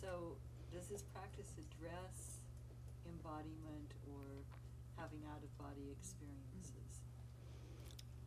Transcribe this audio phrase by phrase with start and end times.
[0.00, 0.36] So,
[0.72, 2.40] does this practice address
[3.08, 4.20] embodiment or
[4.96, 7.00] having out of body experiences?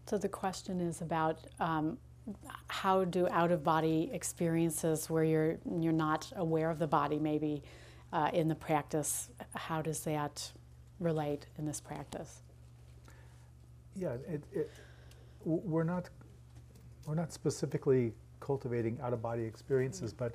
[0.08, 1.98] So the question is about um,
[2.68, 7.62] how do out of body experiences where you're you're not aware of the body maybe
[8.12, 10.52] uh, in the practice how does that
[11.00, 12.42] relate in this practice?
[13.96, 14.72] Yeah, it, it,
[15.46, 16.10] we're not
[17.06, 20.34] we're not specifically cultivating out of body experiences, but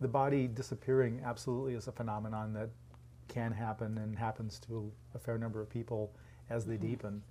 [0.00, 2.70] the body disappearing absolutely is a phenomenon that
[3.28, 6.12] can happen and happens to a fair number of people
[6.50, 7.22] as they deepen.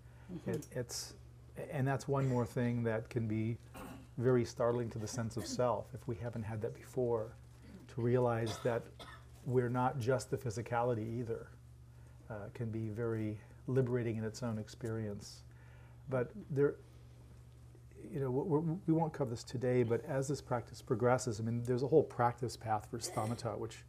[0.47, 1.13] It, it's
[1.71, 3.57] and that's one more thing that can be
[4.17, 7.35] very startling to the sense of self if we haven't had that before.
[7.95, 8.84] To realize that
[9.45, 11.47] we're not just the physicality either
[12.29, 13.37] uh, can be very
[13.67, 15.43] liberating in its own experience.
[16.09, 16.75] But there,
[18.11, 21.63] you know, we're, we won't cover this today, but as this practice progresses, I mean,
[21.63, 23.84] there's a whole practice path for samatha, which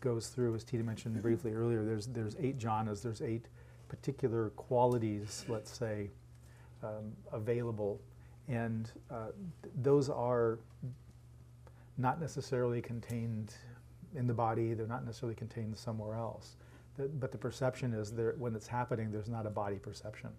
[0.00, 3.46] goes through, as Tina mentioned briefly earlier, there's, there's eight jhanas, there's eight
[3.88, 6.10] particular qualities, let's say,
[6.82, 8.00] um, available.
[8.48, 9.26] And uh,
[9.62, 10.58] th- those are
[11.98, 13.54] not necessarily contained
[14.14, 16.56] in the body, they're not necessarily contained somewhere else.
[16.96, 20.30] The, but the perception is there, when it's happening, there's not a body perception.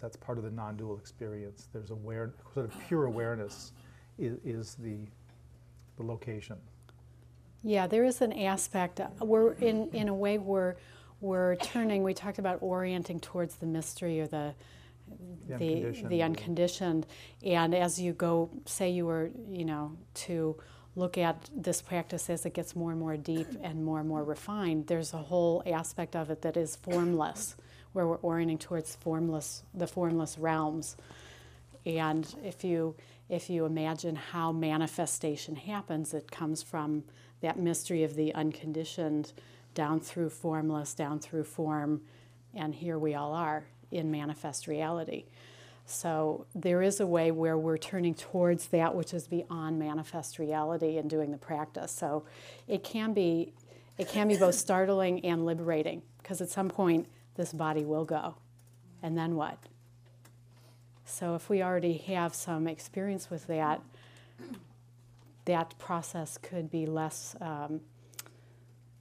[0.00, 1.68] That's part of the non dual experience.
[1.72, 3.72] There's aware, sort of pure awareness
[4.18, 4.98] is, is the,
[5.96, 6.56] the location.
[7.62, 9.00] Yeah, there is an aspect.
[9.00, 10.76] uh, We're in in a way we're
[11.20, 12.02] we're turning.
[12.02, 14.54] We talked about orienting towards the mystery or the
[15.48, 16.10] The the unconditioned.
[16.10, 17.06] the unconditioned.
[17.44, 20.56] And as you go, say you were, you know, to
[20.96, 24.24] look at this practice as it gets more and more deep and more and more
[24.24, 27.56] refined, there's a whole aspect of it that is formless,
[27.92, 30.96] where we're orienting towards formless, the formless realms.
[31.86, 32.94] And if you
[33.28, 37.04] if you imagine how manifestation happens, it comes from
[37.42, 39.32] that mystery of the unconditioned
[39.72, 42.00] down through formless, down through form,
[42.54, 45.24] and here we all are in manifest reality.
[45.86, 50.98] So there is a way where we're turning towards that which is beyond manifest reality
[50.98, 51.92] and doing the practice.
[51.92, 52.24] So
[52.68, 53.52] it can be
[53.98, 57.06] it can be both startling and liberating because at some point
[57.36, 58.34] this body will go.
[59.02, 59.58] And then what?
[61.04, 63.80] So if we already have some experience with that,
[65.46, 67.80] that process could be less um,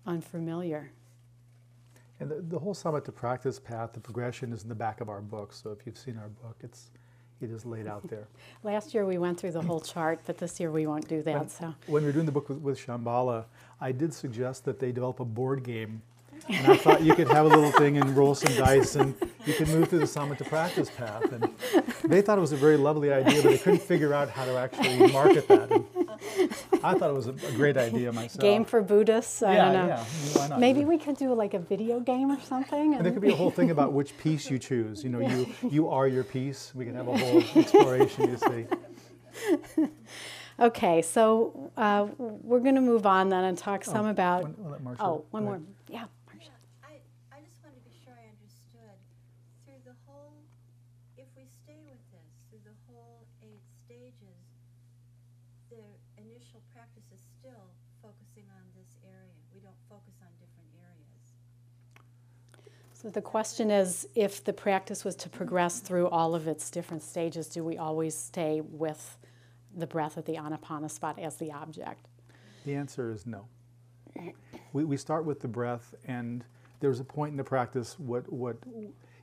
[0.06, 0.92] unfamiliar.
[2.20, 5.22] And the, the whole samatha practice path, the progression is in the back of our
[5.22, 5.54] book.
[5.54, 6.90] So if you've seen our book, it's
[7.42, 8.28] it is laid out there.
[8.64, 11.40] Last year we went through the whole chart, but this year we won't do that.
[11.40, 13.46] When- So When we were doing the book with, with Shambhala,
[13.80, 16.02] I did suggest that they develop a board game.
[16.48, 19.14] And I thought you could have a little thing and roll some dice and
[19.46, 21.24] you could move through the samatha practice path.
[21.32, 21.50] And
[22.06, 24.58] they thought it was a very lovely idea, but they couldn't figure out how to
[24.58, 25.72] actually market that.
[25.72, 25.86] And
[26.84, 28.42] I thought it was a, a great idea myself.
[28.42, 29.44] game for Buddhists.
[29.44, 29.88] I yeah, don't know.
[29.96, 30.04] yeah.
[30.34, 30.60] Why not?
[30.60, 32.96] Maybe we could do like a video game or something.
[32.96, 35.04] And there could be a whole thing about which piece you choose.
[35.04, 36.72] You know, you you are your piece.
[36.76, 38.30] We can have a whole exploration.
[38.30, 39.88] You see.
[40.60, 44.44] okay, so uh, we're going to move on then and talk some Oh, about.
[44.44, 45.62] We'll- we'll let Marcia- oh, one more.
[45.88, 46.52] Yeah, Marcia.
[46.84, 47.00] I,
[47.32, 48.98] I just wanted to be sure I understood.
[49.66, 50.36] Through the whole,
[51.18, 54.44] if we stay with this, through the whole eight stages,
[55.72, 55.80] the
[56.20, 57.72] initial practice is still
[58.04, 59.40] focusing on this area.
[59.56, 61.26] We don't focus on different areas.
[63.02, 67.02] So the question is if the practice was to progress through all of its different
[67.02, 69.18] stages, do we always stay with
[69.74, 72.10] the breath at the anapana spot as the object?
[72.66, 73.46] The answer is no.
[74.74, 76.44] We, we start with the breath, and
[76.82, 78.58] there's a point in the practice, what, what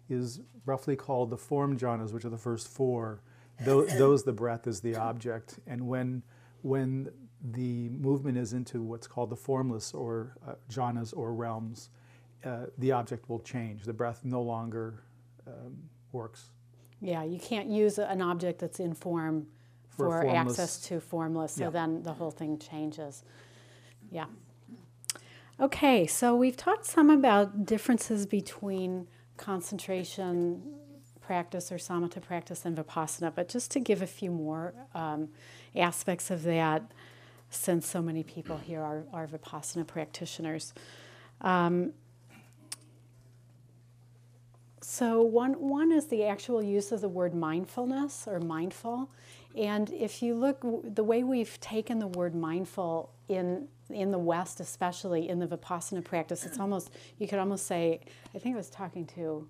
[0.09, 3.21] is roughly called the form jhanas, which are the first four.
[3.61, 5.59] Those, those the breath is the object.
[5.67, 6.23] And when,
[6.63, 7.11] when
[7.43, 11.91] the movement is into what's called the formless or uh, jhanas or realms,
[12.45, 13.85] uh, the object will change.
[13.85, 15.03] The breath no longer
[15.47, 15.77] um,
[16.13, 16.51] works.
[17.01, 19.47] Yeah, you can't use an object that's in form
[19.89, 21.71] For for, access to formless, so Yeah.
[21.71, 23.23] then the whole thing changes.
[24.11, 24.27] Yeah.
[25.59, 30.63] Okay, so we've talked some about differences between concentration
[31.21, 35.29] practice or samatha practice and vipassana, but just to give a few more um,
[35.75, 36.83] aspects of that,
[37.51, 40.73] since so many people here are, are vipassana practitioners.
[41.41, 41.93] Um,
[44.89, 49.11] so one one is the actual use of the word mindfulness or mindful,
[49.57, 50.59] and if you look,
[50.95, 56.05] the way we've taken the word mindful in in the West, especially in the vipassana
[56.05, 58.01] practice, it's almost you could almost say.
[58.33, 59.49] I think I was talking to,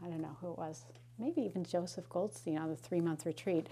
[0.00, 0.84] I don't know who it was.
[1.18, 3.66] maybe even Joseph Goldstein on the three month retreat.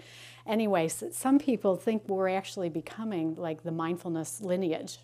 [0.45, 4.99] Anyway, some people think we're actually becoming like the mindfulness lineage.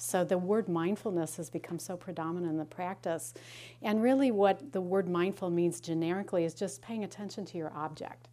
[0.00, 3.34] So the word mindfulness has become so predominant in the practice.
[3.82, 8.28] And really, what the word mindful means generically is just paying attention to your object.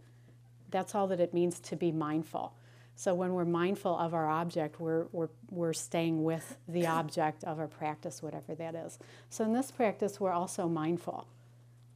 [0.71, 2.53] That's all that it means to be mindful.
[2.95, 7.59] So when we're mindful of our object, we're, we're, we're staying with the object of
[7.59, 8.97] our practice, whatever that is.
[9.29, 11.27] So in this practice, we're also mindful.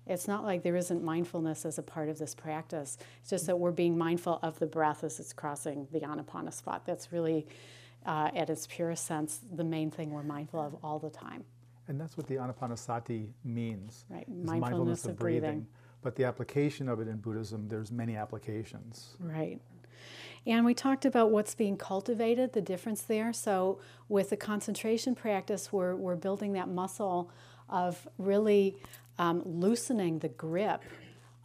[0.05, 2.97] It's not like there isn't mindfulness as a part of this practice.
[3.21, 6.85] It's just that we're being mindful of the breath as it's crossing the anapana spot.
[6.85, 7.47] That's really,
[8.05, 11.43] uh, at its purest sense, the main thing we're mindful of all the time.
[11.87, 14.05] And that's what the anapanasati means.
[14.09, 15.67] Right, is mindfulness of breathing.
[16.01, 19.15] But the application of it in Buddhism, there's many applications.
[19.19, 19.59] Right.
[20.47, 23.31] And we talked about what's being cultivated, the difference there.
[23.31, 27.29] So, with the concentration practice, we're, we're building that muscle
[27.69, 28.75] of really
[29.19, 30.81] um, loosening the grip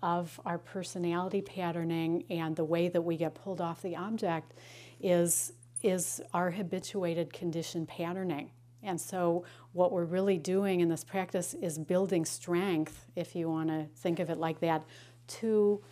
[0.03, 4.55] of our personality patterning and the way that we get pulled off the object
[5.01, 5.53] is,
[5.87, 8.51] is our habituated condition patterning.
[8.83, 13.69] And so, what we're really doing in this practice is building strength, if you want
[13.69, 14.85] to think of it like that,
[15.29, 15.83] to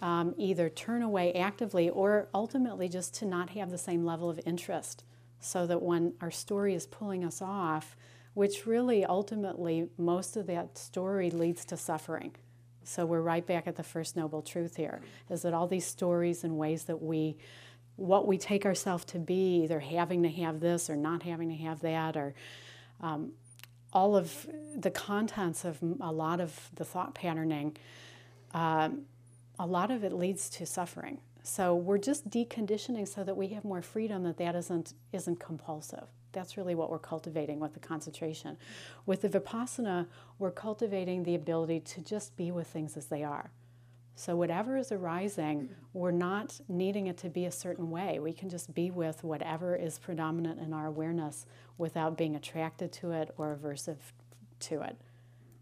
[0.00, 4.40] um, either turn away actively or ultimately just to not have the same level of
[4.44, 5.04] interest.
[5.40, 7.96] So that when our story is pulling us off,
[8.34, 12.32] which really ultimately most of that story leads to suffering.
[12.84, 15.00] So we're right back at the first noble truth here
[15.30, 17.36] is that all these stories and ways that we
[17.96, 21.56] what we take ourselves to be, either having to have this or not having to
[21.56, 22.34] have that, or
[23.00, 23.32] um,
[23.92, 24.46] all of
[24.76, 27.76] the contents of a lot of the thought patterning,
[28.54, 29.02] um,
[29.58, 31.18] a lot of it leads to suffering.
[31.42, 36.04] So we're just deconditioning so that we have more freedom that that isn't isn't compulsive.
[36.32, 38.56] That's really what we're cultivating with the concentration.
[39.04, 40.06] With the vipassana,
[40.38, 43.50] we're cultivating the ability to just be with things as they are.
[44.14, 48.18] So, whatever is arising, we're not needing it to be a certain way.
[48.18, 51.46] We can just be with whatever is predominant in our awareness
[51.78, 53.96] without being attracted to it or aversive
[54.60, 54.96] to it.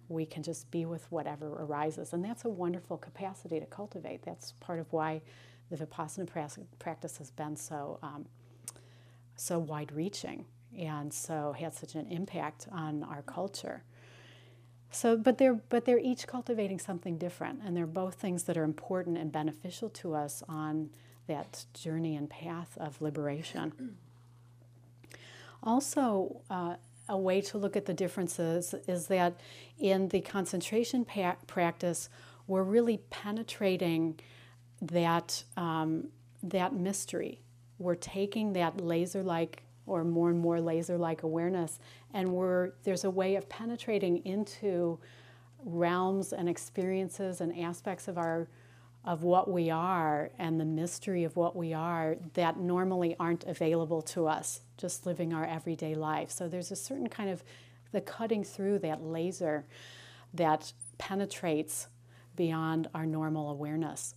[0.08, 2.12] We can just be with whatever arises.
[2.12, 4.22] And that's a wonderful capacity to cultivate.
[4.22, 5.22] That's part of why
[5.70, 6.28] the Vipassana
[6.80, 8.26] practice has been so, um,
[9.36, 10.44] so wide reaching
[10.76, 13.84] and so had such an impact on our culture.
[14.90, 18.64] So, but they're but they're each cultivating something different, and they're both things that are
[18.64, 20.90] important and beneficial to us on
[21.26, 23.96] that journey and path of liberation.
[25.62, 26.74] Also, uh,
[27.08, 29.38] a way to look at the differences is that
[29.78, 32.08] in the concentration pa- practice,
[32.46, 34.18] we're really penetrating
[34.82, 36.08] that um,
[36.42, 37.40] that mystery.
[37.78, 41.80] We're taking that laser-like or more and more laser like awareness.
[42.14, 44.98] And we're, there's a way of penetrating into
[45.64, 48.48] realms and experiences and aspects of our
[49.02, 54.02] of what we are and the mystery of what we are that normally aren't available
[54.02, 57.42] to us just living our everyday life so there's a certain kind of
[57.92, 59.64] the cutting through that laser
[60.34, 61.88] that penetrates
[62.36, 64.14] beyond our normal awareness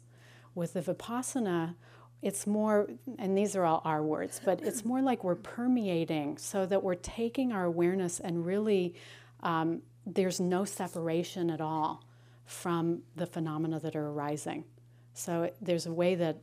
[0.54, 1.76] with the vipassana
[2.24, 2.88] it's more,
[3.20, 6.96] and these are all our words, but it's more like we're permeating so that we're
[6.96, 8.96] taking our awareness and really
[9.42, 12.02] um, there's no separation at all
[12.46, 14.64] from the phenomena that are arising.
[15.14, 16.38] So there's a way that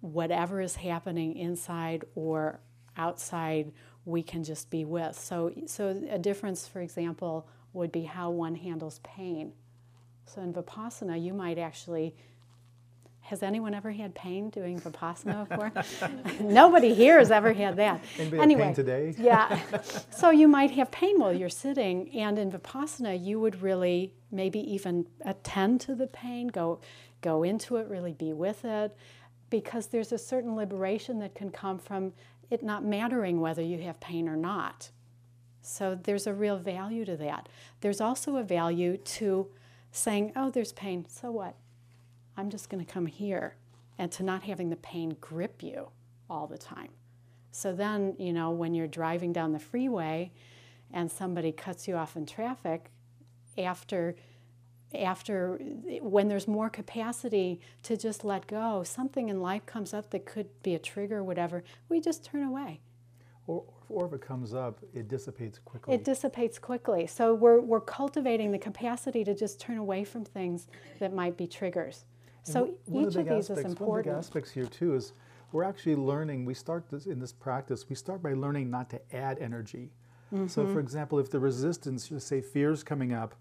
[0.00, 2.60] whatever is happening inside or
[2.96, 3.72] outside,
[4.04, 5.18] we can just be with.
[5.18, 9.52] So, so a difference, for example, would be how one handles pain.
[10.26, 12.14] So in Vipassana, you might actually
[13.24, 15.72] has anyone ever had pain doing Vipassana before?
[16.40, 18.04] Nobody here has ever had that.
[18.18, 19.14] Anybody anyway, pain today?
[19.18, 19.60] yeah.
[20.10, 24.60] So you might have pain while you're sitting, and in Vipassana, you would really maybe
[24.70, 26.80] even attend to the pain, go,
[27.22, 28.94] go into it, really be with it,
[29.48, 32.12] because there's a certain liberation that can come from
[32.50, 34.90] it not mattering whether you have pain or not.
[35.62, 37.48] So there's a real value to that.
[37.80, 39.48] There's also a value to
[39.92, 41.56] saying, oh, there's pain, so what?
[42.36, 43.56] I'm just going to come here,
[43.98, 45.88] and to not having the pain grip you
[46.28, 46.90] all the time.
[47.52, 50.32] So then, you know, when you're driving down the freeway
[50.92, 52.90] and somebody cuts you off in traffic,
[53.56, 54.16] after
[54.94, 55.56] after
[56.00, 60.46] when there's more capacity to just let go, something in life comes up that could
[60.62, 62.80] be a trigger or whatever, we just turn away.
[63.48, 65.94] Or, or if it comes up, it dissipates quickly.
[65.94, 67.06] It dissipates quickly.
[67.06, 70.68] So we're, we're cultivating the capacity to just turn away from things
[71.00, 72.04] that might be triggers.
[72.44, 73.88] So one each of, of, these aspects, is important.
[73.88, 75.12] One of the big aspects here too is
[75.52, 76.44] we're actually learning.
[76.44, 77.88] We start this in this practice.
[77.88, 79.90] We start by learning not to add energy.
[80.32, 80.48] Mm-hmm.
[80.48, 83.34] So, for example, if the resistance, say fear is coming up,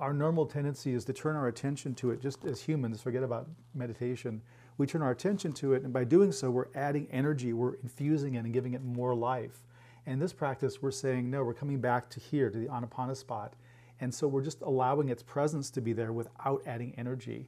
[0.00, 3.48] our normal tendency is to turn our attention to it just as humans, forget about
[3.74, 4.42] meditation.
[4.76, 8.34] We turn our attention to it, and by doing so, we're adding energy, we're infusing
[8.34, 9.60] it and giving it more life.
[10.06, 13.16] And in this practice, we're saying, no, we're coming back to here, to the anapana
[13.16, 13.54] spot.
[14.00, 17.46] And so we're just allowing its presence to be there without adding energy.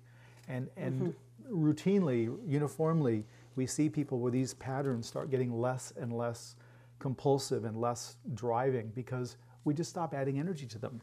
[0.49, 1.65] And, and mm-hmm.
[1.65, 3.25] routinely, uniformly,
[3.57, 6.57] we see people where these patterns start getting less and less
[6.99, 11.01] compulsive and less driving because we just stop adding energy to them.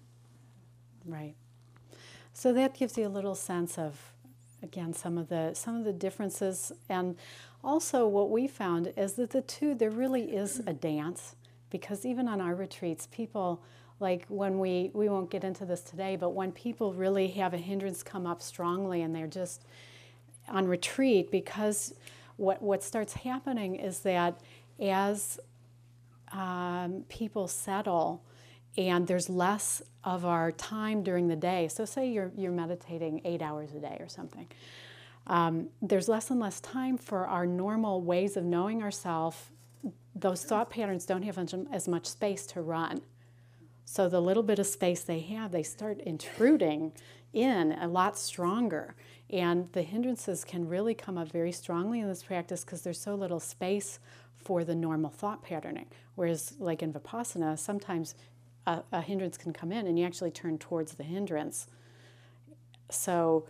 [1.06, 1.36] Right.
[2.34, 4.14] So that gives you a little sense of,
[4.64, 7.16] again, some of the some of the differences, and
[7.64, 11.36] also what we found is that the two there really is a dance,
[11.70, 13.62] because even on our retreats, people
[14.00, 17.58] like when we we won't get into this today, but when people really have a
[17.58, 19.66] hindrance come up strongly and they're just
[20.48, 21.94] on retreat, because
[22.38, 24.40] what what starts happening is that
[24.80, 25.40] as
[26.32, 28.24] um, people settle
[28.78, 31.68] and there's less of our time during the day.
[31.68, 34.48] So, say you're, you're meditating eight hours a day or something.
[35.28, 39.38] Um, there's less and less time for our normal ways of knowing ourselves.
[40.16, 41.38] Those thought patterns don't have
[41.72, 43.02] as much space to run.
[43.86, 46.94] So, the little bit of space they have, they start intruding
[47.34, 48.96] in a lot stronger.
[49.30, 53.16] And the hindrances can really come up very strongly in this practice because there's so
[53.16, 54.00] little space
[54.38, 55.88] for the normal thought patterning.
[56.16, 58.16] Whereas, like in Vipassana, sometimes
[58.68, 61.68] a, a, hindrance can come in and you actually turn towards the hindrance.
[62.90, 63.48] So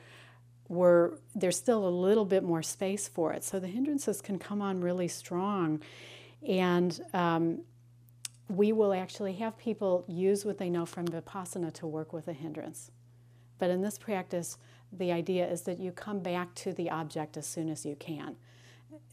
[0.69, 3.43] we're, there's still a little bit more space for it.
[3.43, 5.81] So the hindrances can come on really strong.
[6.47, 7.61] And um,
[8.49, 12.33] we will actually have people use what they know from Vipassana to work with a
[12.33, 12.91] hindrance.
[13.57, 14.57] But in this practice,
[14.91, 18.35] the idea is that you come back to the object as soon as you can.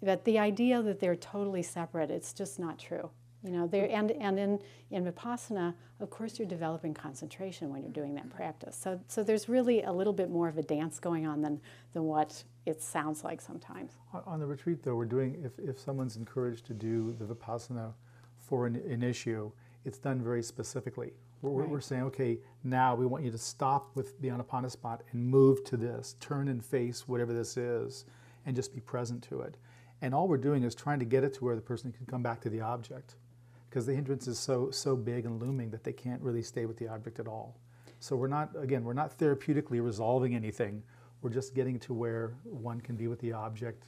[0.02, 3.10] But the idea that they're totally separate, it's just not true.
[3.42, 4.58] You know, there and and in
[4.90, 8.36] in vipassana, of course, you're developing concentration when you're doing that mm-hmm.
[8.36, 8.76] practice.
[8.76, 11.58] So so there's really a little bit more of a dance going on than
[11.94, 13.92] than what it sounds like sometimes.
[14.26, 17.94] On the retreat, though, we're doing if if someone's encouraged to do the vipassana
[18.50, 19.50] for an, an issue,
[19.84, 21.12] it's done very specifically.
[21.40, 21.68] We're, right.
[21.70, 25.64] we're saying, okay, now we want you to stop with the anapana spot and move
[25.64, 28.04] to this, turn and face whatever this is,
[28.44, 29.56] and just be present to it.
[30.02, 32.22] And all we're doing is trying to get it to where the person can come
[32.22, 33.14] back to the object
[33.70, 36.76] because the hindrance is so so big and looming that they can't really stay with
[36.76, 37.56] the object at all.
[38.00, 40.82] So we're not again we're not therapeutically resolving anything.
[41.22, 43.84] We're just getting to where one can be with the object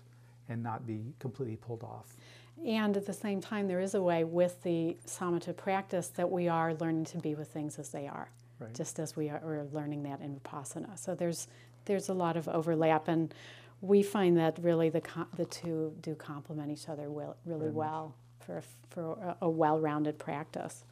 [0.49, 2.15] and not be completely pulled off.
[2.67, 6.49] And at the same time, there is a way with the samatha practice that we
[6.49, 8.73] are learning to be with things as they are, right.
[8.73, 10.99] just as we are learning that in vipassana.
[10.99, 11.49] So there's
[11.87, 13.35] there's a lot of overlap, and
[13.81, 15.03] we find that really the
[15.37, 20.19] the two do complement each other really Very well for a, for a, a well-rounded
[20.19, 20.85] practice.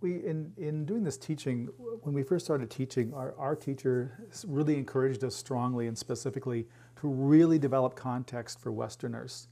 [0.00, 1.68] We in in doing this teaching,
[2.02, 6.68] when we first started teaching, our, our teacher really encouraged us strongly and specifically
[7.00, 9.48] to really develop context for Westerners.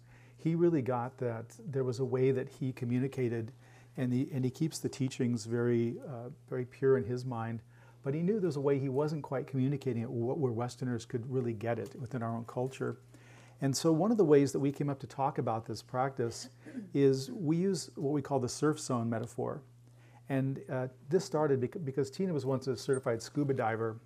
[0.46, 3.50] He really got that there was a way that he communicated,
[3.96, 7.62] and he and he keeps the teachings very uh, very pure in his mind.
[8.04, 11.28] But he knew there was a way he wasn't quite communicating it where Westerners could
[11.28, 12.98] really get it within our own culture.
[13.60, 16.48] And so, one of the ways that we came up to talk about this practice
[16.94, 19.62] is we use what we call the surf zone metaphor.
[20.28, 23.96] And uh, this started because Tina was once a certified scuba diver,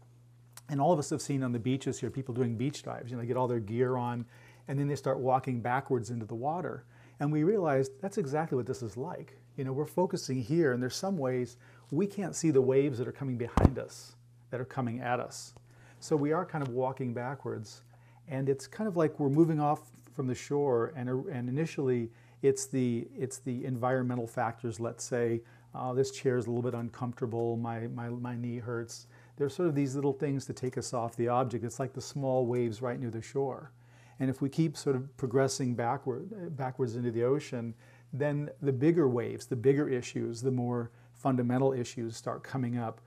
[0.70, 3.10] and all of us have seen on the beaches here people doing beach dives.
[3.10, 4.24] You know, they get all their gear on,
[4.68, 6.84] and then they start walking backwards into the water.
[7.18, 9.38] And we realized that's exactly what this is like.
[9.56, 11.56] You know, we're focusing here, and there's some ways
[11.90, 14.16] we can't see the waves that are coming behind us,
[14.50, 15.54] that are coming at us.
[15.98, 17.82] So we are kind of walking backwards
[18.30, 19.80] and it's kind of like we're moving off
[20.14, 22.10] from the shore, and, and initially
[22.42, 25.40] it's the, it's the environmental factors, let's say,
[25.74, 29.06] uh, this chair is a little bit uncomfortable, my, my, my knee hurts.
[29.36, 31.64] There's sort of these little things to take us off the object.
[31.64, 33.72] It's like the small waves right near the shore.
[34.20, 37.74] And if we keep sort of progressing backward, backwards into the ocean,
[38.12, 43.00] then the bigger waves, the bigger issues, the more fundamental issues start coming up,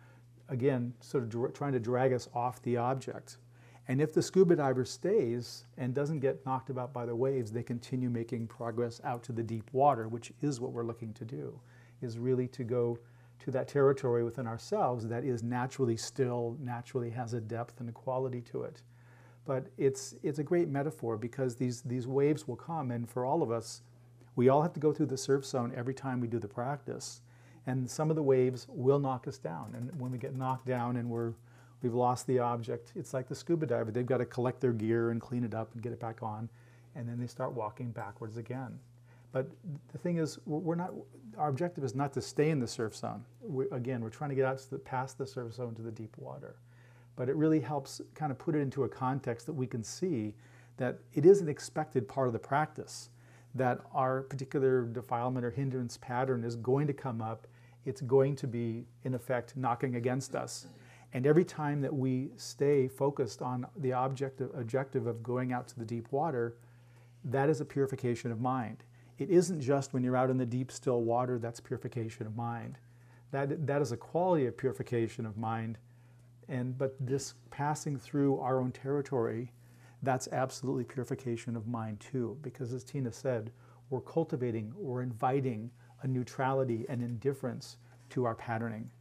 [0.49, 3.37] again, sort of trying to drag us off the object.
[3.87, 7.63] And if the scuba diver stays and doesn't get knocked about by the waves, they
[7.63, 11.59] continue making progress out to the deep water, which is what we're looking to do,
[12.01, 12.97] is really to go
[13.39, 17.91] to that territory within ourselves that is naturally still, naturally has a depth and a
[17.91, 18.81] quality to it.
[19.45, 23.43] But it's, it's a great metaphor because these, these waves will come, and for all
[23.43, 23.81] of us,
[24.35, 27.21] we all have to go through the surf zone every time we do the practice.
[27.67, 29.73] And some of the waves will knock us down.
[29.75, 31.33] And when we get knocked down and we're
[31.83, 32.93] We've lost the object.
[32.95, 33.91] It's like the scuba diver.
[33.91, 36.49] They've got to collect their gear and clean it up and get it back on,
[36.95, 38.79] and then they start walking backwards again.
[39.33, 39.47] But
[39.91, 40.93] the thing is, we're not.
[41.37, 43.25] Our objective is not to stay in the surf zone.
[43.41, 45.91] We, again, we're trying to get out to the, past the surf zone to the
[45.91, 46.55] deep water.
[47.15, 50.35] But it really helps kind of put it into a context that we can see
[50.77, 53.09] that it is an expected part of the practice.
[53.55, 57.47] That our particular defilement or hindrance pattern is going to come up.
[57.85, 60.65] It's going to be, in effect, knocking against us.
[61.13, 65.77] And every time that we stay focused on the objective, objective of going out to
[65.77, 66.55] the deep water,
[67.25, 68.83] that is a purification of mind.
[69.19, 72.79] It isn't just when you're out in the deep, still water that's purification of mind.
[73.31, 75.77] That, that is a quality of purification of mind.
[76.53, 79.51] And, but this passing through our own territory,
[80.03, 82.37] that's absolutely purification of mind too.
[82.43, 83.51] Because as Tina said,
[83.89, 85.71] we're cultivating, we're inviting
[86.03, 87.77] a neutrality and indifference
[88.11, 88.91] to our patterning.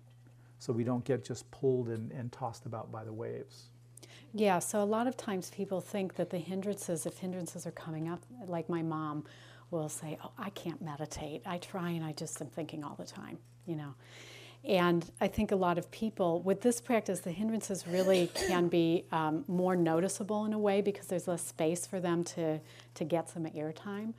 [0.60, 3.64] So we don't get just pulled and, and tossed about by the waves.
[4.32, 8.08] Yeah, so a lot of times people think that the hindrances, if hindrances are coming
[8.08, 9.24] up, like my mom
[9.70, 11.42] will say, Oh, I can't meditate.
[11.44, 13.94] I try and I just am thinking all the time, you know.
[14.64, 19.04] And I think a lot of people, with this practice, the hindrances really can be
[19.10, 22.60] um, more noticeable in a way because there's less space for them to,
[22.94, 24.14] to get some airtime.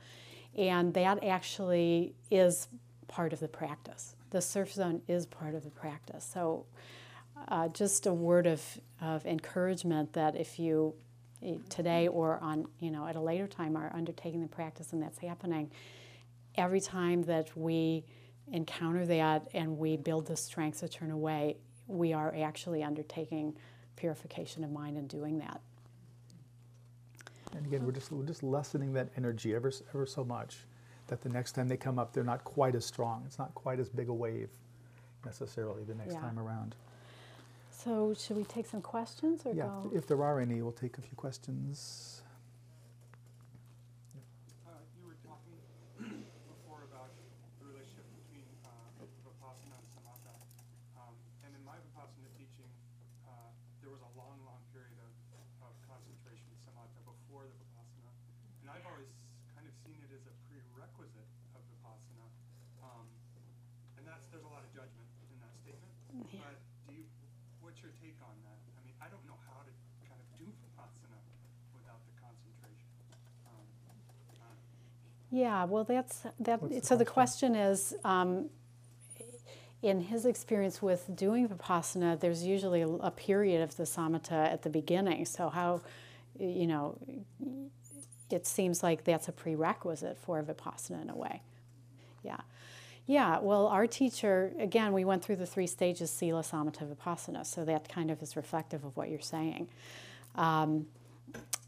[0.56, 2.68] And that actually is
[3.08, 4.16] part of the practice.
[4.30, 6.28] The surf zone is part of the practice.
[6.30, 6.66] So,
[7.48, 8.62] uh, just a word of,
[9.00, 10.94] of encouragement that if you
[11.42, 15.02] eh, today or on you know at a later time are undertaking the practice and
[15.02, 15.70] that's happening,
[16.56, 18.04] every time that we
[18.52, 23.54] encounter that and we build the strength to turn away, we are actually undertaking
[23.96, 25.60] purification of mind and doing that.
[27.56, 30.58] And again, we're just, we're just lessening that energy ever, ever so much
[31.06, 33.22] that the next time they come up, they're not quite as strong.
[33.26, 34.50] It's not quite as big a wave
[35.24, 36.20] necessarily the next Yeah.
[36.20, 36.74] time around.
[37.70, 39.90] So, should we take some questions or Yeah, go?
[39.94, 42.22] if there are any, we'll take a few questions.
[44.66, 45.60] Uh, you were talking
[46.48, 47.12] before about
[47.60, 50.32] the relationship between uh, Vipassana and Samatha.
[50.96, 51.12] Um,
[51.44, 52.72] and in my Vipassana teaching,
[53.28, 55.12] uh, there was a long, long period of,
[55.68, 58.12] of concentration Samatha before the Vipassana.
[58.64, 59.12] And I've always
[59.52, 62.28] kind of seen it as a prerequisite of Vipassana.
[62.80, 63.04] Um,
[64.00, 65.92] and that's, there's a lot of judgment in that statement.
[66.32, 66.40] Yeah.
[66.48, 66.56] But
[66.88, 67.04] do you,
[67.60, 68.60] what's your take on that?
[68.76, 69.72] I mean, I don't know how to
[70.08, 71.18] kind of do Vipassana
[71.72, 72.88] without the concentration.
[73.48, 74.52] Um, uh,
[75.30, 76.62] Yeah, well, that's that.
[76.62, 77.52] What's so the question?
[77.52, 78.50] question is, um,
[79.82, 84.62] in his experience with doing vipassana, there's usually a, a period of the samatha at
[84.62, 85.26] the beginning.
[85.26, 85.82] So how,
[86.38, 86.98] you know,
[88.30, 91.42] it seems like that's a prerequisite for vipassana in a way.
[92.22, 92.40] Yeah.
[93.06, 97.64] Yeah, well, our teacher, again, we went through the three stages Sila, Samatha, Vipassana, so
[97.64, 99.68] that kind of is reflective of what you're saying.
[100.36, 100.86] Um,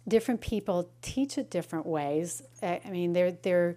[0.09, 2.43] different people teach it different ways.
[2.63, 3.77] I mean, they're, they're,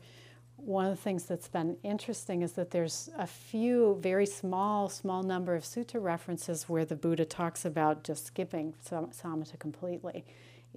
[0.56, 5.24] one of the things that's been interesting is that there's a few very small, small
[5.24, 10.26] number of sutta references where the Buddha talks about just skipping sam- samatha completely.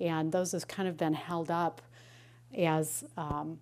[0.00, 1.82] And those have kind of been held up
[2.56, 3.58] as um,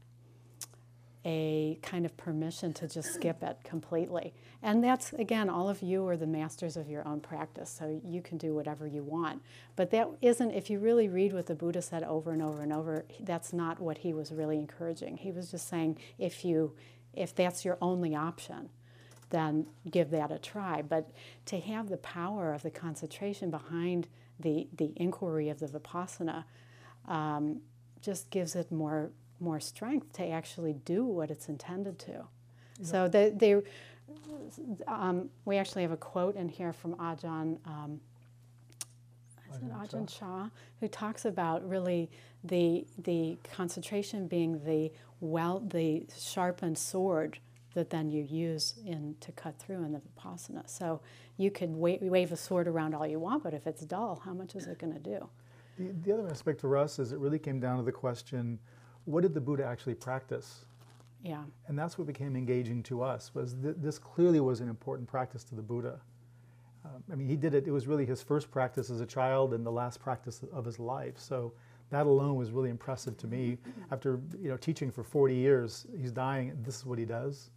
[1.24, 4.32] a kind of permission to just skip it completely.
[4.62, 8.22] And that's, again, all of you are the masters of your own practice, so you
[8.22, 9.42] can do whatever you want.
[9.76, 12.72] But that isn't, if you really read what the Buddha said over and over and
[12.72, 15.18] over, that's not what he was really encouraging.
[15.18, 16.74] He was just saying if you,
[17.12, 18.70] if that's your only option,
[19.28, 20.82] then give that a try.
[20.82, 21.10] But
[21.46, 26.44] to have the power of the concentration behind the, the inquiry of the Vipassana
[27.06, 27.60] um,
[28.00, 32.24] just gives it more more strength to actually do what it's intended to.
[32.82, 33.60] So they, they
[34.86, 37.58] um, we actually have a quote in here from Ajahn.
[37.66, 38.00] Um,
[39.50, 40.48] is it Ajahn Ajahn Chah,
[40.80, 42.10] who talks about really
[42.44, 47.38] the the concentration being the well the sharpened sword
[47.74, 50.68] that then you use in to cut through in the vipassana.
[50.68, 51.00] So
[51.36, 54.34] you could wa- wave a sword around all you want, but if it's dull, how
[54.34, 55.28] much is it going to do?
[55.78, 58.58] The, the other aspect for us is it really came down to the question,
[59.04, 60.64] what did the Buddha actually practice?
[61.22, 61.42] Yeah.
[61.66, 65.44] And that's what became engaging to us, was th- this clearly was an important practice
[65.44, 66.00] to the Buddha.
[66.84, 69.52] Um, I mean, he did it, it was really his first practice as a child
[69.52, 71.18] and the last practice of his life.
[71.18, 71.52] So
[71.90, 73.58] that alone was really impressive to me.
[73.90, 77.50] After, you know, teaching for 40 years, he's dying, this is what he does.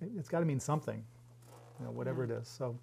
[0.00, 1.02] It, it's got to mean something,
[1.80, 2.34] you know, whatever Yeah.
[2.36, 2.48] it is.
[2.48, 2.78] So,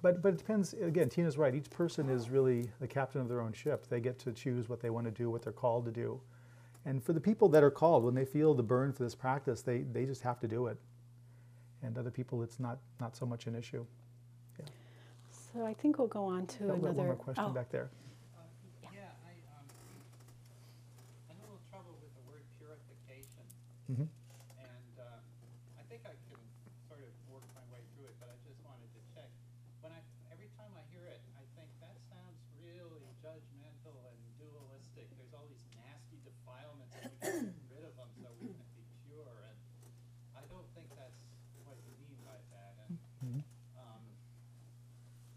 [0.00, 3.42] but, but it depends, again, Tina's right, each person is really the captain of their
[3.42, 3.86] own ship.
[3.86, 6.18] They get to choose what they want to do, what they're called to do.
[6.86, 9.60] And for the people that are called, when they feel the burn for this practice,
[9.62, 10.78] they, they just have to do it.
[11.82, 13.84] And other people, it's not, not so much an issue.
[15.30, 17.10] So I think we'll go on to Got one another.
[17.10, 17.90] more question oh, back there.
[18.38, 18.46] Uh,
[18.94, 19.66] Yeah, I, um,
[21.26, 23.42] I had a little trouble with the word purification.
[23.90, 24.06] Mhm.
[24.62, 25.18] And uh,
[25.74, 26.38] I think I can
[26.86, 29.26] sort of work my way through it, but I just wanted to check.
[29.82, 29.98] When I,
[30.30, 35.10] every time I hear it, I think that sounds really judgmental and dualistic.
[35.18, 38.70] There's all these nasty defilements and we gotta get rid of them so we can
[38.78, 39.34] be pure.
[39.50, 39.58] And
[40.38, 41.26] I don't think that's
[41.66, 42.72] what you mean by that.
[42.86, 43.42] And Mhm.
[43.82, 44.02] um,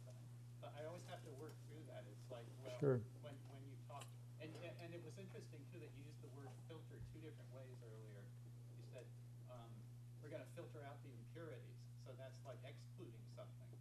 [0.06, 0.16] but,
[0.62, 2.06] but I always have to work through that.
[2.08, 3.00] It's like, well, Sure.
[3.24, 4.04] when, when you talk,
[4.44, 7.80] and, and, it was interesting too that you used the word filter two different ways
[7.80, 8.28] earlier.
[8.76, 9.08] You said,
[9.48, 9.72] um,
[10.20, 13.72] we're gonna filter out the impurities, so that's like excluding something.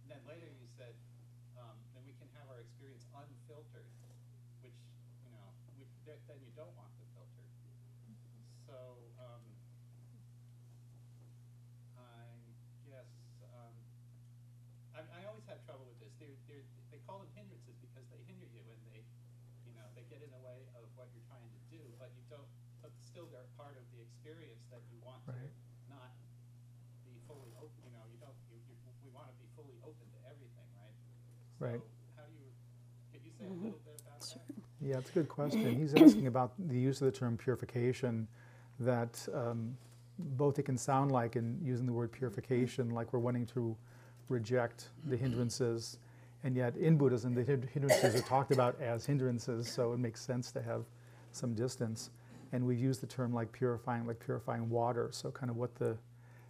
[0.00, 0.96] And then later you said,
[1.60, 3.92] um, then we can have our experience unfiltered,
[4.64, 4.80] which,
[5.20, 7.44] you know, we, th- then you don't want the filter.
[8.64, 9.44] So, um,
[12.00, 12.32] I
[12.88, 13.12] guess,
[13.52, 13.76] um,
[14.96, 16.16] I, I always have trouble with this.
[16.16, 19.04] They're, they're, they call them hindrances because they hinder you and they,
[19.68, 22.22] you know, they get in the way of what you're trying to do, but you
[22.30, 22.46] don't,
[22.78, 25.34] but still they're part of the experience that you want to
[25.90, 26.14] not
[27.02, 30.06] be fully open, you know, you don't, you, you, we want to be fully open
[30.06, 30.94] to everything, right?
[31.58, 31.82] Right.
[32.14, 32.46] How do you,
[33.10, 34.38] could you say a little bit about that?
[34.78, 35.74] Yeah, it's a good question.
[35.74, 38.30] He's asking about the use of the term purification,
[38.78, 39.74] that um,
[40.38, 43.74] both it can sound like, in using the word purification, like we're wanting to
[44.28, 45.98] reject the hindrances,
[46.44, 50.52] and yet in Buddhism, the hindrances are talked about as hindrances, so it makes sense
[50.52, 50.84] to have
[51.32, 52.10] some distance.
[52.52, 55.96] And we've used the term like purifying, like purifying water, so kind of what the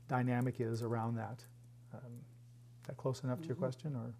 [0.08, 1.42] dynamic is around that.
[1.94, 2.12] Um,
[2.86, 4.12] that close enough to your question, or?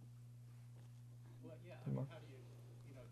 [1.45, 2.07] Well, yeah, I mean, more?
[2.11, 2.41] how do you,
[2.89, 3.03] you know,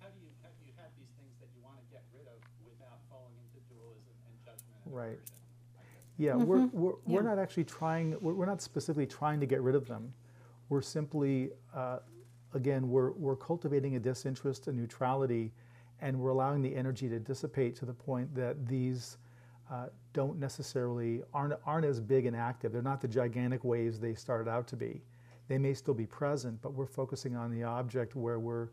[0.00, 2.26] how do you, how do you have these things that you want to get rid
[2.28, 5.18] of without falling into dualism and judgment and Right.
[5.18, 5.40] aversion?
[5.74, 6.16] I guess.
[6.18, 9.74] Yeah, we're, we're, we're not actually trying, we're, we're not specifically trying to get rid
[9.74, 10.12] of them.
[10.68, 11.98] We're simply, uh,
[12.54, 15.52] again, we're, we're cultivating a disinterest, a neutrality,
[16.00, 19.18] and we're allowing the energy to dissipate to the point that these
[19.70, 22.72] uh, don't necessarily, aren't, aren't as big and active.
[22.72, 25.02] They're not the gigantic waves they started out to be.
[25.48, 28.68] They may still be present, but we're focusing on the object where we're,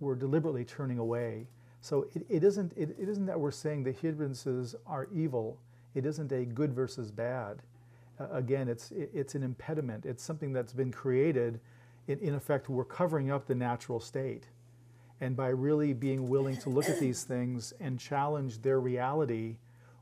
[0.00, 1.46] we're deliberately turning away.
[1.80, 5.58] So it, it, isn't, it, it isn't that we're saying the hindrances are evil.
[5.94, 7.62] It isn't a good versus bad.
[8.18, 10.06] Uh, again, it's, it, it's an impediment.
[10.06, 11.60] It's something that's been created.
[12.06, 14.48] In, in effect, we're covering up the natural state.
[15.20, 19.56] And by really being willing to look at these things and challenge their reality,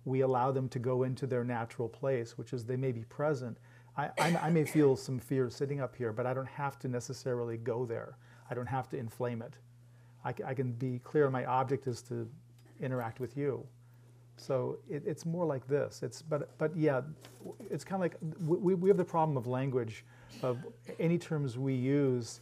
[0.05, 3.59] we allow them to go into their natural place, which is they may be present.
[3.97, 6.89] I, I, I may feel some fear sitting up here, but I don't have to
[6.89, 8.17] necessarily go there.
[8.51, 9.55] I don't have to inflame it.
[10.25, 12.29] I, I can be clear my object is to
[12.81, 13.67] interact with you.
[14.37, 16.03] So it, it's more like this.
[16.03, 17.01] It's, but, but yeah,
[17.71, 20.05] it's kind of like we, we have the problem of language,
[20.43, 20.59] of
[20.99, 22.41] any terms we use.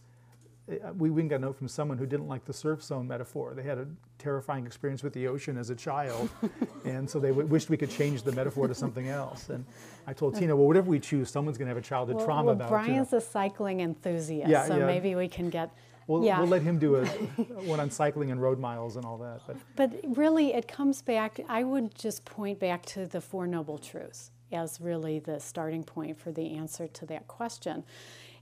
[0.69, 3.53] uh, We, we got a note from someone who didn't like the surf zone metaphor.
[3.55, 6.29] They had a terrifying experience with the ocean as a child,
[6.85, 9.49] and so they w- wished we could change the metaphor to something else.
[9.49, 9.63] And
[10.07, 12.45] I told Tina, well, whatever we choose, someone's going to have a childhood Well, trauma
[12.47, 12.71] well, about it.
[12.71, 12.85] you know.
[13.05, 14.85] Brian's a cycling enthusiast, Yeah, so yeah.
[14.85, 15.71] maybe we can get.
[16.07, 16.39] We'll, yeah.
[16.39, 17.05] we'll let him do a,
[17.65, 19.41] one on cycling and road miles and all that.
[19.47, 23.77] But But really, it comes back, I would just point back to the Four Noble
[23.77, 27.83] Truths as really the starting point for the answer to that question.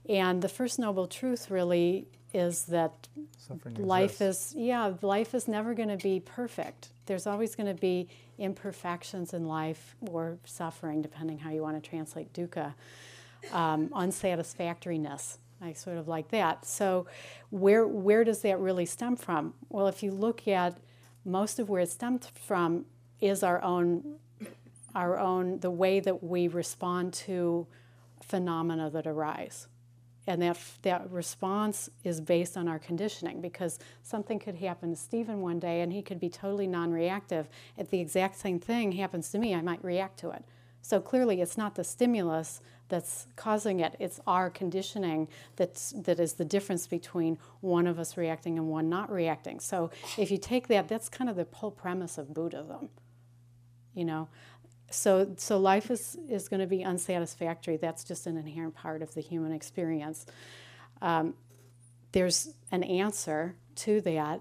[0.08, 4.52] And the first noble truth really is that suffering life exists.
[4.52, 6.88] is, yeah, life is never going to be perfect.
[7.06, 11.88] There's always going to be imperfections in life or suffering, depending how you want to
[11.88, 12.74] translate dukkha,
[13.52, 15.38] um, unsatisfactoriness.
[15.60, 16.66] I sort of like that.
[16.66, 17.06] So,
[17.50, 19.54] where where does that really stem from?
[19.68, 20.78] Well, if you look at
[21.24, 22.84] most of where it stems from
[23.20, 24.16] is our own
[24.94, 27.66] our own the way that we respond to
[28.22, 29.66] phenomena that arise
[30.26, 35.40] and that that response is based on our conditioning because something could happen to Stephen
[35.40, 39.38] one day and he could be totally non-reactive if the exact same thing happens to
[39.38, 40.44] me I might react to it
[40.80, 46.34] so clearly it's not the stimulus that's causing it it's our conditioning that's that is
[46.34, 49.60] the difference between one of us reacting and one not reacting.
[49.60, 52.90] So if you take that that's kind of the whole premise of Buddhism
[53.94, 54.28] you know?
[54.90, 57.78] So so life is is going to be unsatisfactory.
[57.78, 60.26] That's just an inherent part of the human experience.
[61.00, 61.34] Um,
[62.12, 64.40] there's an answer to that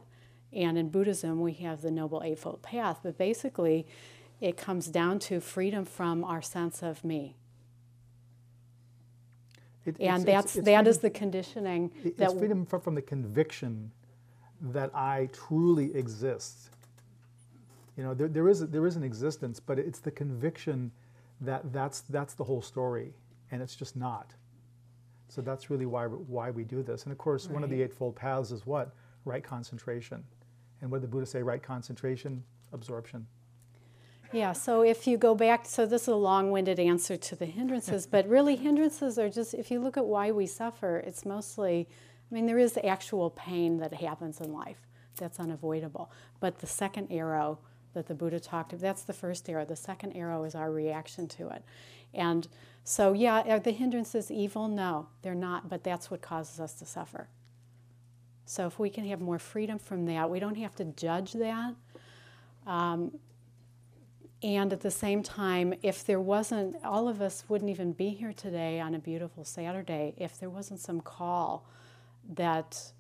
[0.52, 3.88] and in buddhism we have the noble eightfold path but basically
[4.40, 7.36] it comes down to freedom from our sense of me
[9.86, 12.82] It- and it's- that's it's- that it's is the conditioning It- that It's freedom from,
[12.82, 13.92] from the conviction
[14.62, 16.70] that I truly exist.
[17.98, 20.92] You know, there, there, is, there is an existence, but it's the conviction
[21.42, 23.14] that that's, that's the whole story,
[23.52, 24.34] and it's just not.
[25.28, 27.04] So that's really why, why we do this.
[27.04, 28.94] And of course, one of the Eightfold Paths is what?
[29.26, 30.24] Right concentration.
[30.82, 31.42] And what did the Buddha say?
[31.44, 33.26] Right concentration, absorption.
[34.34, 37.46] Yeah, so if you go back, so this is a long winded answer to the
[37.46, 41.88] hindrances, but really, hindrances are just, if you look at why we suffer, it's mostly,
[42.32, 46.12] I mean, there is actual pain that happens in life that's unavoidable.
[46.40, 47.60] But the second arrow
[47.94, 49.66] that the Buddha talked about, that's the first arrow.
[49.66, 51.64] The second arrow is our reaction to it.
[52.16, 52.48] And
[52.84, 54.68] so, yeah, are the hindrances evil?
[54.68, 57.28] No, they're not, but that's what causes us to suffer.
[58.46, 61.76] So if we can have more freedom from that, we don't have to judge that.
[62.66, 63.12] Um,
[64.44, 68.34] and at the same time, if there wasn't, all of us wouldn't even be here
[68.34, 71.66] today on a beautiful Saturday if there wasn't some call
[72.36, 72.92] that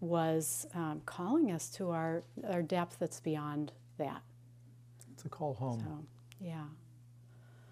[0.00, 4.22] was um, calling us to our, our depth that's beyond that.
[5.12, 5.80] It's a call home.
[5.80, 6.06] So,
[6.40, 6.64] yeah.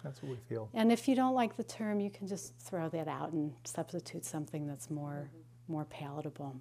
[0.03, 0.69] That's what we feel.
[0.73, 4.25] And if you don't like the term, you can just throw that out and substitute
[4.25, 5.29] something that's more,
[5.67, 6.55] more palatable.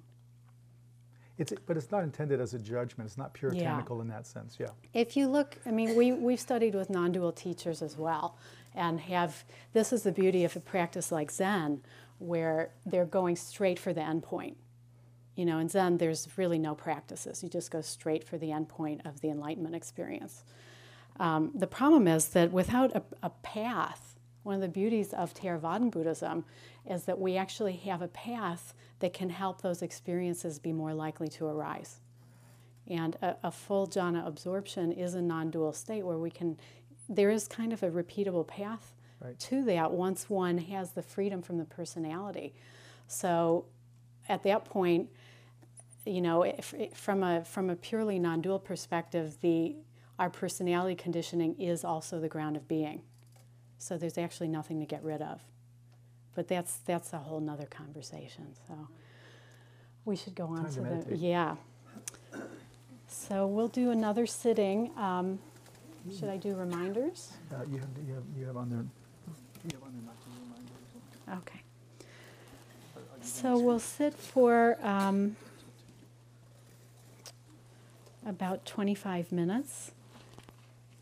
[1.41, 3.09] It's, but it's not intended as a judgment.
[3.09, 4.59] It's not puritanical in that sense.
[4.61, 4.69] Yeah.
[4.93, 8.37] If you look, I mean, we, we've studied with non dual teachers as well,
[8.75, 11.81] and have this is the beauty of a practice like Zen,
[12.19, 14.59] where they're going straight for the end point.
[15.35, 17.43] You know, in Zen, there's really no practices.
[17.43, 20.45] You just go straight for the end point of the enlightenment experience.
[21.19, 24.10] Um, the problem is that without a, a path,
[24.43, 26.45] one of the beauties of Theravadan Buddhism
[26.89, 31.29] is that we actually have a path that can help those experiences be more likely
[31.29, 32.01] to arise.
[32.89, 36.59] And a, a full jhana absorption is a non dual state where we can,
[37.09, 39.39] there is kind of a repeatable path Right.
[39.39, 42.55] to that once one has the freedom from the personality.
[43.07, 43.67] So
[44.31, 45.11] at that point,
[46.07, 49.77] you know, if, if from a from a purely non-dual perspective, the
[50.19, 53.03] our personality conditioning is also the ground of being.
[53.81, 55.41] So there's actually nothing to get rid of.
[56.35, 58.49] But that's that's a whole nother conversation.
[58.69, 58.89] So
[60.05, 61.57] we should go on Time to the yeah.
[63.09, 64.91] So we'll do another sitting.
[64.97, 65.39] Um,
[66.17, 67.33] should I do reminders?
[67.53, 68.85] Uh, you, have, you, have, you have on there.
[69.65, 70.29] You have on there not to
[71.27, 71.61] remind Okay.
[73.23, 75.37] So we'll sit for um,
[78.27, 79.93] about 25 minutes,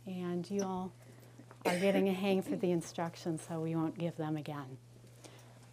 [0.07, 0.93] and you all
[1.69, 4.79] are getting a hang for the instructions, so we won't give them again.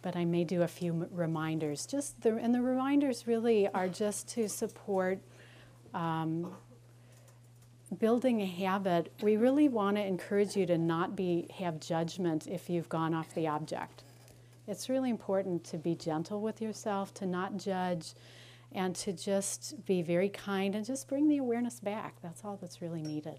[0.02, 1.86] But I may do a few reminders.
[1.86, 5.18] Just the, and the reminders really are just to support
[5.94, 6.54] um,
[7.98, 9.12] building a habit.
[9.22, 13.34] We really want to encourage you to not be have judgment if you've gone off
[13.34, 14.04] the object.
[14.68, 18.14] It's really important to be gentle with yourself, to not judge,
[18.72, 22.16] and to just be very kind and just bring the awareness back.
[22.22, 23.38] That's all that's really needed.